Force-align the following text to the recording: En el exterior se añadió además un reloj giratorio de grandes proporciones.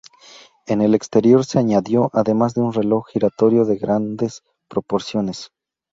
En 0.65 0.81
el 0.81 0.95
exterior 0.95 1.45
se 1.45 1.59
añadió 1.59 2.09
además 2.13 2.57
un 2.57 2.73
reloj 2.73 3.05
giratorio 3.13 3.65
de 3.65 3.77
grandes 3.77 4.41
proporciones. 4.67 5.51